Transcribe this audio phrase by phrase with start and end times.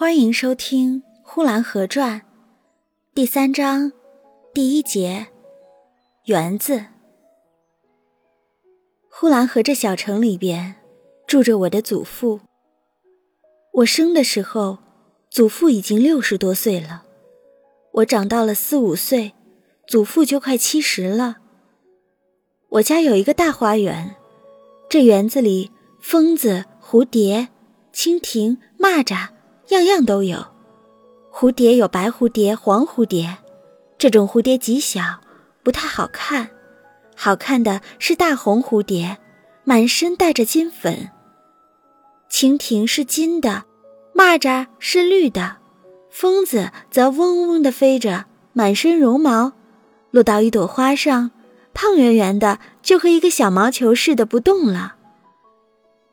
[0.00, 2.20] 欢迎收听《呼兰河传》
[3.16, 3.90] 第三章
[4.54, 5.26] 第一节
[6.26, 6.84] “园子”。
[9.10, 10.76] 呼兰河这小城里边
[11.26, 12.38] 住着我的祖父。
[13.72, 14.78] 我生的时候，
[15.28, 17.02] 祖父已经六十多岁了；
[17.94, 19.32] 我长到了四五岁，
[19.88, 21.38] 祖父就快七十了。
[22.68, 24.14] 我家有一个大花园，
[24.88, 27.48] 这园子里蜂子、蝴蝶、
[27.92, 29.30] 蜻蜓、蚂蚱。
[29.68, 30.46] 样样都有，
[31.30, 33.36] 蝴蝶有白蝴蝶、黄蝴蝶，
[33.98, 35.20] 这种蝴蝶极小，
[35.62, 36.48] 不太好看。
[37.14, 39.18] 好看的是大红蝴蝶，
[39.64, 41.10] 满身带着金粉。
[42.30, 43.64] 蜻蜓是金的，
[44.14, 45.56] 蚂蚱是绿的，
[46.10, 48.24] 蜂子则嗡嗡地飞着，
[48.54, 49.52] 满身绒毛，
[50.10, 51.30] 落到一朵花上，
[51.74, 54.94] 胖圆圆的，就和一个小毛球似的不动了。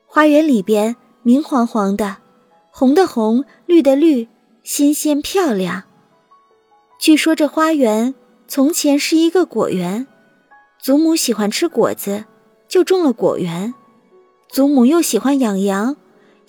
[0.05, 2.17] 花园里边明晃晃的。
[2.77, 4.27] 红的红，绿的绿，
[4.61, 5.84] 新鲜漂亮。
[6.99, 8.13] 据说这花园
[8.49, 10.05] 从前是一个果园，
[10.77, 12.26] 祖母喜欢吃果子，
[12.68, 13.73] 就种了果园。
[14.49, 15.96] 祖母又喜欢养羊，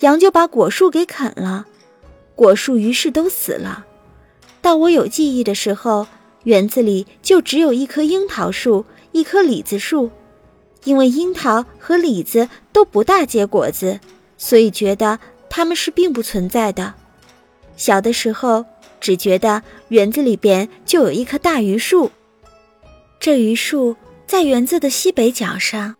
[0.01, 1.65] 羊就把果树给啃了，
[2.35, 3.85] 果树于是都死了。
[4.61, 6.07] 到我有记忆的时候，
[6.43, 8.83] 园子里就只有一棵樱桃树，
[9.13, 10.11] 一棵李子树，
[10.83, 14.01] 因为樱桃和李子都不大结果子，
[14.37, 15.17] 所以觉得。
[15.57, 16.93] 他们是并不存在的。
[17.77, 18.63] 小的时候，
[18.99, 22.11] 只觉得园子里边就有一棵大榆树，
[23.19, 23.95] 这榆树
[24.27, 25.95] 在园子的西北角上。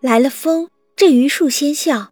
[0.00, 2.08] 来了风，这榆树先笑；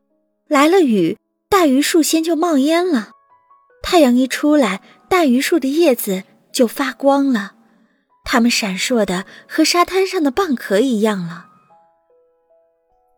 [0.47, 1.17] 来了雨，
[1.49, 3.13] 大榆树先就冒烟了。
[3.83, 7.55] 太阳一出来，大榆树的叶子就发光了，
[8.27, 11.47] 它们闪烁的和沙滩上的蚌壳一样了。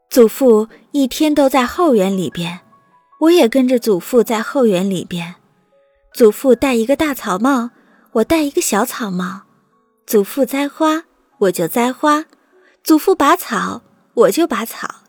[0.08, 2.60] 祖父一天都在后园里边。
[3.18, 5.36] 我也跟着祖父在后园里边，
[6.12, 7.70] 祖父戴一个大草帽，
[8.12, 9.42] 我戴一个小草帽。
[10.06, 11.04] 祖父栽花，
[11.38, 12.24] 我就栽花；
[12.84, 13.82] 祖父拔草，
[14.14, 15.02] 我就拔草。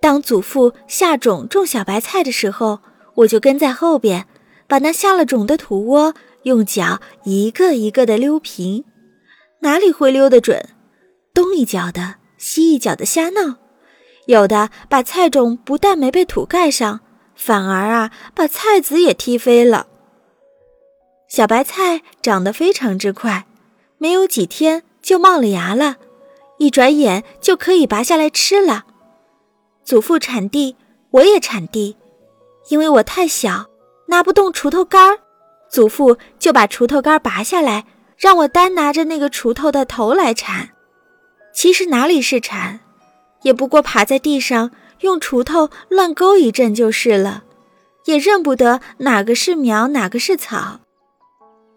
[0.00, 2.80] 当祖父下种种小白菜的时候，
[3.16, 4.26] 我就跟在后边，
[4.66, 8.84] 把那下了种的土窝用脚一个一个的溜平。
[9.60, 10.70] 哪里会溜得准？
[11.34, 13.56] 东一脚的，西一脚的瞎闹。
[14.26, 17.00] 有的把菜种不但没被土盖上。
[17.36, 19.86] 反而啊，把菜籽也踢飞了。
[21.28, 23.46] 小白菜长得非常之快，
[23.98, 25.96] 没有几天就冒了芽了，
[26.58, 28.86] 一转眼就可以拔下来吃了。
[29.84, 30.76] 祖父铲地，
[31.10, 31.96] 我也铲地，
[32.68, 33.66] 因为我太小，
[34.06, 35.18] 拿不动锄头杆儿，
[35.68, 37.84] 祖父就把锄头杆拔下来，
[38.16, 40.70] 让我单拿着那个锄头的头来铲。
[41.52, 42.80] 其实哪里是铲，
[43.42, 44.70] 也不过爬在地上。
[45.00, 47.44] 用锄头乱勾一阵就是了，
[48.04, 50.80] 也认不得哪个是苗，哪个是草。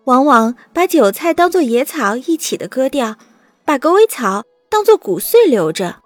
[0.05, 3.17] 往往把韭菜当做野草一起的割掉，
[3.65, 5.97] 把狗尾草当做谷穗留着。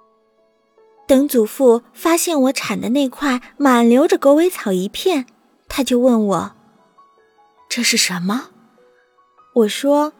[1.07, 5.25] 等祖父发现我铲的那块满留着狗尾草一片，
[5.69, 6.51] 他就问我
[7.69, 8.49] ：“这是什么？”
[9.53, 10.13] 我说：“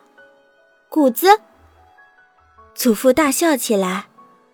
[0.89, 1.39] 谷子。”
[2.75, 4.07] 祖父大笑起来。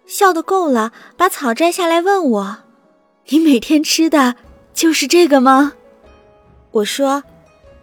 [0.09, 2.58] 笑得够了，把草摘下来问我
[3.30, 4.36] ：“你每天吃的
[4.74, 5.74] 就是这个吗？”
[6.72, 7.24] 我说：“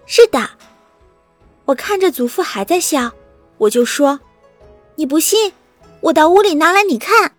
[0.07, 0.51] 是的。”
[1.67, 3.13] 我看着祖父还在笑，
[3.59, 4.19] 我就说
[4.97, 5.53] ：“你不信，
[6.01, 7.33] 我到屋里拿来你看。”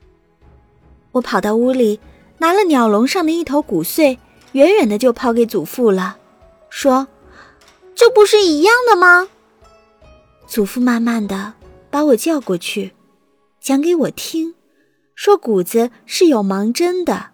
[1.12, 2.00] 我跑到屋里，
[2.38, 4.18] 拿了鸟笼上的一头谷穗，
[4.54, 6.18] 远远的就抛给祖父了，
[6.70, 7.10] 说
[7.94, 9.28] ：“这不是一样的吗？”
[10.48, 11.56] 祖父慢慢的
[11.90, 12.94] 把我叫过去，
[13.60, 14.54] 讲给我听。
[15.18, 17.32] 说谷子是有芒针的，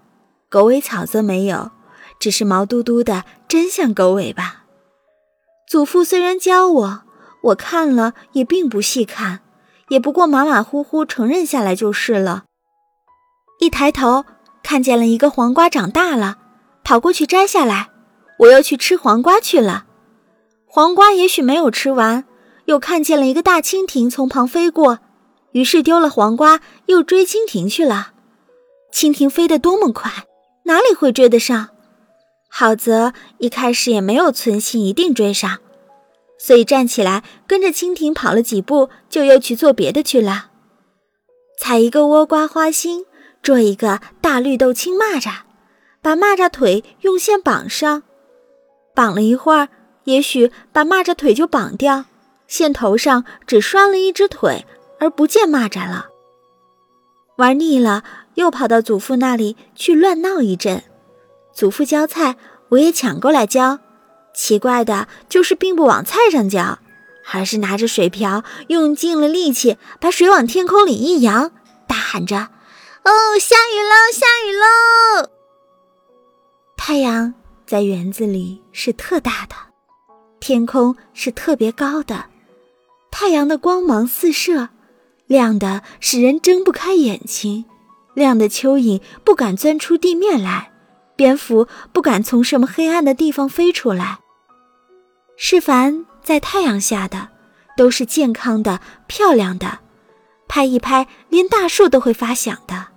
[0.50, 1.72] 狗尾草则没有，
[2.18, 4.64] 只是毛嘟嘟的，真像狗尾巴。
[5.68, 7.02] 祖父虽然教我，
[7.44, 9.42] 我看了也并不细看，
[9.90, 12.46] 也不过马马虎虎承认下来就是了。
[13.60, 14.24] 一抬头
[14.64, 16.38] 看见了一个黄瓜长大了，
[16.86, 17.90] 跑过去摘下来，
[18.40, 19.88] 我又去吃黄瓜去了。
[20.66, 22.24] 黄瓜也许没有吃完，
[22.64, 25.00] 又看见了一个大蜻蜓从旁飞过。
[25.54, 28.12] 于是丢了黄瓜，又追蜻蜓去了。
[28.92, 30.12] 蜻蜓飞得多么快，
[30.66, 31.70] 哪里会追得上？
[32.50, 35.58] 好则一开始也没有存心一定追上，
[36.38, 40.52] 所以站起来跟着蜻蜓跑了几步，就又去做别的去了。
[41.58, 43.06] 采一个倭瓜花心，
[43.42, 45.32] 捉一个大绿豆青蚂蚱，
[46.02, 48.04] 把蚂蚱腿用线绑上，
[48.94, 49.70] 绑了一会儿，
[50.04, 52.06] 也许把蚂蚱腿就绑掉，
[52.48, 54.66] 线头上只拴了一只腿。
[55.04, 56.06] 而不见蚂蚱了，
[57.36, 58.06] 玩腻了，
[58.36, 60.82] 又跑到祖父那里去乱闹一阵。
[61.54, 62.38] 祖父浇菜，
[62.70, 63.80] 我也抢过来浇。
[64.34, 66.80] 奇怪的就是并不往菜上浇，
[67.34, 71.52] 而是拿着水瓢，用尽了力气把水往天空里一扬，
[71.86, 72.38] 大喊着
[73.04, 73.12] ：“哦，
[73.42, 75.30] 下雨喽，下雨喽！”
[76.80, 77.34] 太阳
[77.68, 79.56] 在园子里是特大的，
[80.40, 82.28] 天空是特别高的，
[83.12, 84.70] 太阳的光芒四射，
[85.28, 87.66] 亮的使人睁不开眼睛，
[88.14, 90.72] 亮的蚯蚓不敢钻出地面来，
[91.16, 94.20] 蝙蝠不敢从什么黑暗的地方飞出来。
[95.36, 97.30] 是凡在太阳下的，
[97.76, 99.80] 都是健康的、漂亮的，
[100.48, 102.88] 拍一拍，连大树都会发响的；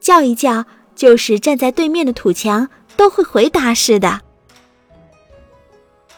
[0.00, 0.64] 叫一叫，
[0.94, 2.68] 就是站在对面的土墙。
[2.96, 4.20] 都会回答似的。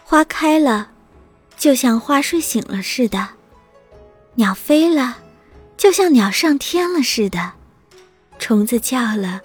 [0.05, 0.91] 花开了，
[1.57, 3.19] 就像花睡醒了似的；
[4.35, 5.17] 鸟飞了，
[5.77, 7.53] 就像鸟上天了似的；
[8.39, 9.41] 虫子叫了，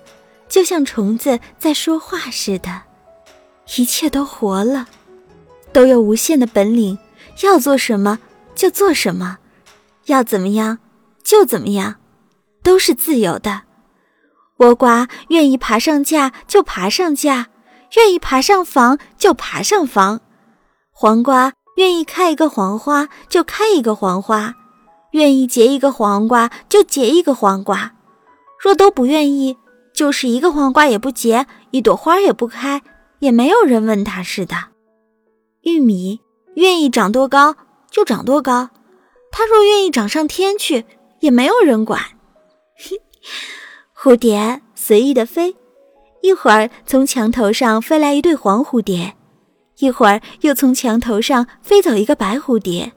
[0.47, 2.83] 就像虫子在说话似的。
[3.77, 4.87] 一切都活了，
[5.71, 6.97] 都有无限的本领，
[7.43, 8.19] 要做什么
[8.55, 9.37] 就做什么，
[10.05, 10.79] 要怎么样
[11.23, 11.95] 就怎么样，
[12.63, 13.61] 都是自由的。
[14.57, 17.47] 倭瓜愿意爬上架就爬上架，
[17.95, 20.19] 愿意爬上房就爬上房；
[20.91, 24.53] 黄瓜愿意开一个黄花就开一个黄花，
[25.11, 27.93] 愿意结一个黄瓜就结一个黄瓜。
[28.59, 29.57] 若都不愿意，
[29.93, 32.81] 就是一个黄瓜也不结，一朵花也不开，
[33.19, 34.55] 也没有人问他似的。
[35.61, 36.21] 玉米
[36.55, 37.55] 愿意长多高
[37.89, 38.69] 就长多高，
[39.31, 40.85] 它若愿意长上天去，
[41.19, 42.01] 也没有人管。
[43.95, 45.55] 蝴蝶随意的飞，
[46.21, 49.15] 一会儿从墙头上飞来一对黄蝴蝶，
[49.77, 52.91] 一会儿又从墙头上飞走一个白蝴蝶。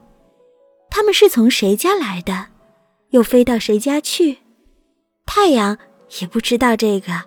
[0.95, 2.45] 他们是从谁家来的，
[3.09, 4.37] 又飞到谁家去？
[5.25, 5.77] 太阳
[6.21, 7.23] 也不知道这个。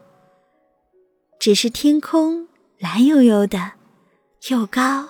[1.38, 2.48] 只是天空
[2.78, 3.72] 蓝悠悠的，
[4.48, 5.06] 又高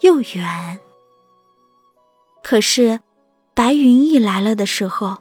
[0.00, 0.80] 又远。
[2.42, 3.00] 可是，
[3.52, 5.18] 白云一来了的时候，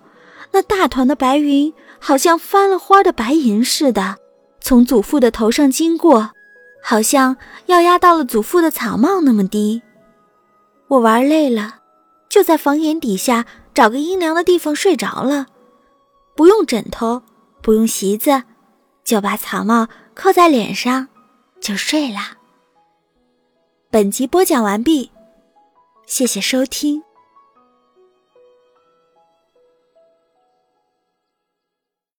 [0.51, 1.73] 那大团的白云。
[1.99, 4.15] 好像翻了花的白银似的，
[4.61, 6.31] 从祖父的头上经过，
[6.81, 7.35] 好像
[7.65, 9.81] 要压到了祖父的草帽那么低。
[10.87, 11.80] 我玩累了，
[12.31, 15.47] 就在房檐底下找个阴凉的地方睡着了，
[16.33, 17.21] 不用枕头，
[17.61, 18.43] 不用席子，
[19.03, 21.09] 就把草帽扣在脸上，
[21.59, 22.37] 就睡了。
[23.89, 25.11] 本集播讲完毕，
[26.05, 27.03] 谢谢收听。